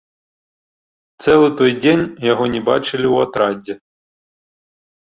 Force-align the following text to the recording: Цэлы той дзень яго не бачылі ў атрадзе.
Цэлы 1.25 1.49
той 1.61 1.71
дзень 1.83 2.03
яго 2.31 2.43
не 2.57 2.61
бачылі 2.71 3.05
ў 3.13 3.31
атрадзе. 3.31 3.73